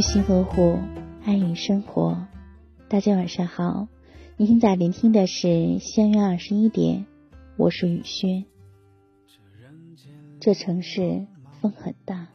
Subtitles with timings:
[0.00, 0.78] 用心呵护，
[1.26, 2.26] 爱与生活。
[2.88, 3.86] 大家晚上好，
[4.38, 7.04] 你现在聆听的是相约二十一点，
[7.58, 8.46] 我是雨轩。
[10.40, 11.26] 这城市
[11.60, 12.28] 风很大，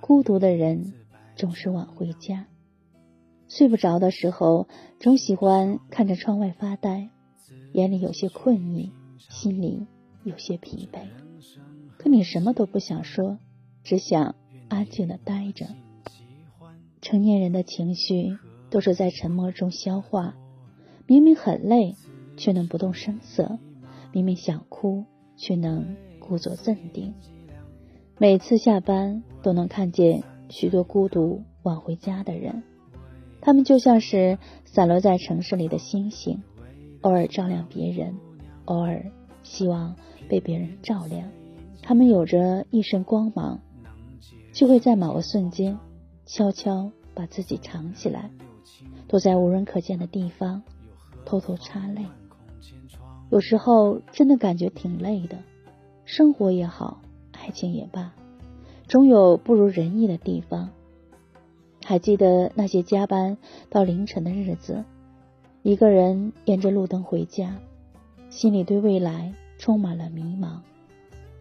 [0.00, 0.92] 孤独的人
[1.36, 2.48] 总是晚回家。
[3.46, 4.66] 睡不着的时候，
[4.98, 7.10] 总喜欢看着窗外发呆，
[7.74, 9.86] 眼里有些困意，心里
[10.24, 11.06] 有些疲惫。
[11.96, 13.38] 可你什么都不想说，
[13.84, 14.34] 只想
[14.68, 15.68] 安静的待着。
[17.08, 18.36] 成年人的情绪
[18.68, 20.34] 都是在沉默中消化，
[21.06, 21.94] 明明很累，
[22.36, 23.58] 却能不动声色；
[24.12, 27.14] 明明想哭，却能故作镇定。
[28.18, 32.62] 每次下班都能看见许多孤独晚回家的人，
[33.40, 36.42] 他们就像是散落在城市里的星星，
[37.00, 38.14] 偶尔照亮别人，
[38.66, 39.02] 偶尔
[39.42, 39.96] 希望
[40.28, 41.26] 被别人照亮。
[41.82, 43.60] 他们有着一身光芒，
[44.52, 45.78] 就会在某个瞬间
[46.26, 48.30] 悄悄把自己藏起来，
[49.08, 50.62] 躲在无人可见的地方，
[51.24, 52.06] 偷偷擦泪。
[53.28, 55.36] 有时候真的感觉挺累的，
[56.04, 57.00] 生活也好，
[57.32, 58.14] 爱情也罢，
[58.86, 60.70] 总有不如人意的地方。
[61.84, 63.36] 还记得那些加班
[63.68, 64.84] 到凌晨的日子，
[65.64, 67.58] 一个人沿着路灯回家，
[68.30, 70.60] 心里对未来充满了迷茫。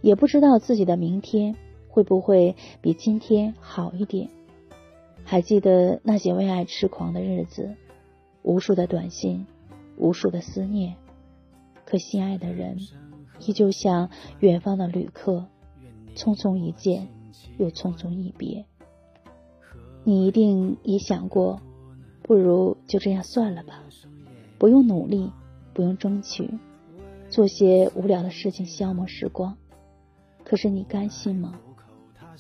[0.01, 1.55] 也不知道自己的明天
[1.87, 4.27] 会不会比今天好一点。
[5.29, 7.75] 还记得那些为爱痴狂的日子，
[8.43, 9.45] 无数的短信，
[9.97, 10.95] 无数的思念，
[11.85, 12.77] 可心爱的人
[13.45, 15.45] 依旧像远方的旅客，
[16.15, 17.09] 匆匆一见，
[17.57, 18.65] 又匆匆一别。
[20.05, 21.59] 你一定也想过，
[22.23, 23.83] 不如就这样算了吧，
[24.57, 25.33] 不用努力，
[25.73, 26.49] 不用争取，
[27.29, 29.57] 做些无聊的事情消磨时光。
[30.45, 31.59] 可是你甘心吗？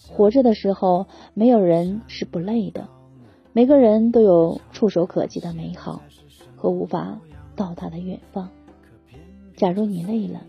[0.09, 2.87] 活着的时候，没有人是不累的。
[3.53, 6.01] 每个人都有触手可及的美好
[6.55, 7.19] 和无法
[7.55, 8.49] 到达的远方。
[9.55, 10.41] 假如你累了，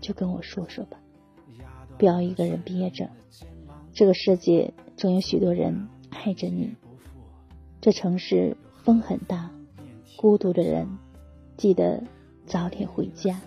[0.00, 0.98] 就跟我说说吧，
[1.98, 3.10] 不要一个人憋着。
[3.92, 6.74] 这个世界总有许多人爱着你。
[7.82, 9.50] 这城市风很大，
[10.16, 10.88] 孤独的人
[11.58, 12.02] 记得
[12.46, 13.40] 早点回家。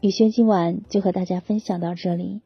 [0.00, 2.40] 雨轩今晚就和大家分享到这里。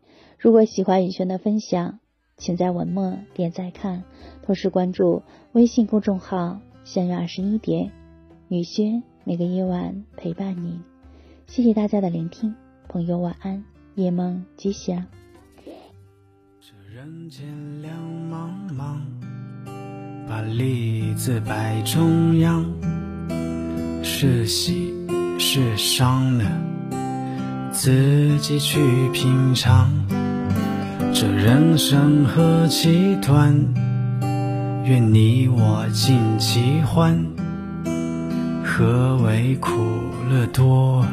[0.45, 2.01] 如果喜欢宇轩的分享，
[2.37, 4.05] 请在文末点赞看，
[4.43, 5.23] 同时关注
[5.53, 7.91] 微信公众号“相约二十一点”，
[8.49, 10.83] 宇轩每个夜晚陪伴你。
[11.47, 12.55] 谢谢大家的聆听，
[12.89, 15.07] 朋友晚安，夜梦吉祥。
[16.61, 17.47] 这人间
[17.81, 17.95] 两
[18.31, 18.99] 茫茫，
[20.29, 22.71] 把利字摆中央，
[24.03, 24.93] 是喜
[25.39, 26.45] 是伤呢？
[27.73, 28.79] 自己去
[29.13, 29.91] 品尝，
[31.17, 33.55] 这人生何其短，
[34.85, 37.25] 愿你我尽其欢。
[38.65, 39.71] 何为苦
[40.29, 41.07] 乐多？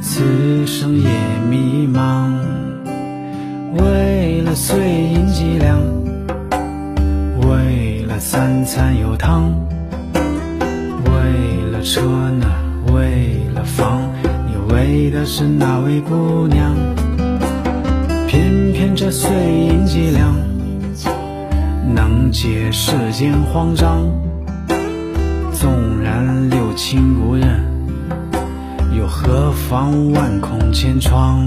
[0.00, 1.08] 此生也
[1.48, 2.32] 迷茫。
[3.78, 5.78] 为了碎银几两，
[7.48, 9.52] 为了三餐有汤，
[11.04, 12.44] 为了车呢，
[12.92, 14.10] 为了房。
[14.48, 16.74] 你为的是哪位姑娘，
[19.10, 20.32] 碎银几两，
[21.94, 24.08] 能解世间慌张。
[25.52, 27.60] 纵然六亲不认，
[28.96, 31.44] 又何妨万孔千疮？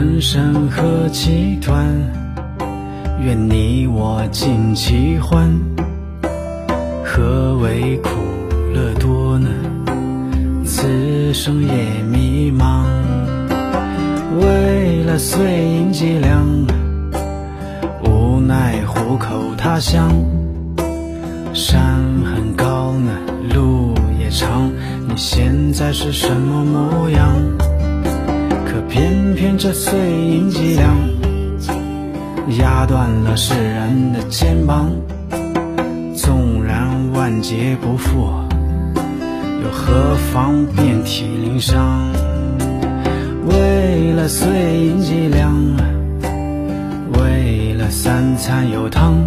[0.00, 1.86] 人生何其短，
[3.22, 5.46] 愿你我尽其欢。
[7.04, 8.08] 何为苦
[8.72, 9.50] 乐多呢？
[10.64, 12.86] 此生也迷茫。
[14.40, 16.46] 为了碎银几两，
[18.02, 20.10] 无奈虎口他乡。
[21.52, 23.12] 山很高呢，
[23.54, 24.72] 路也长，
[25.06, 27.34] 你现在是什么模样？
[28.90, 30.96] 偏偏这碎银几两，
[32.58, 34.90] 压断了世人的肩膀。
[36.16, 38.28] 纵然万劫不复，
[39.62, 42.10] 又何妨遍体鳞伤？
[43.46, 44.48] 为了碎
[44.86, 45.54] 银几两，
[47.12, 49.24] 为了三餐有汤，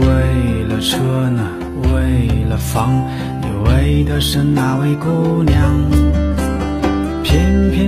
[0.00, 0.98] 为了车
[1.30, 1.42] 呢，
[1.92, 2.94] 为了房，
[3.42, 6.13] 你为的是哪位姑娘。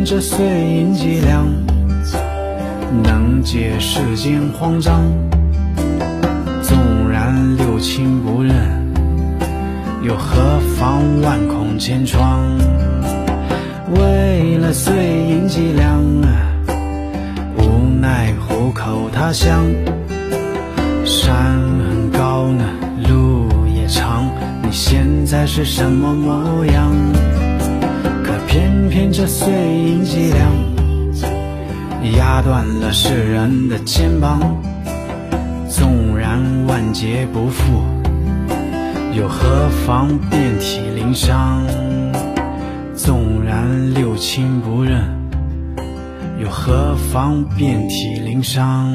[0.04, 1.46] 这碎银几两，
[3.02, 5.02] 能解世间慌张。
[6.62, 8.54] 纵然六亲不认，
[10.02, 12.40] 又何妨万孔千疮？
[13.96, 14.94] 为了碎
[15.28, 16.00] 银几两，
[17.58, 19.64] 无奈虎口他乡。
[21.04, 21.36] 山
[21.88, 22.64] 很高呢，
[23.08, 24.30] 路也长，
[24.62, 27.15] 你现在是什么模样？
[28.56, 30.50] 偏偏这碎银几两，
[32.16, 34.40] 压断了世人的肩膀。
[35.68, 37.82] 纵然万劫不复，
[39.12, 41.66] 又何妨遍体鳞伤？
[42.94, 45.02] 纵然六亲不认，
[46.42, 48.94] 又何妨遍体鳞伤？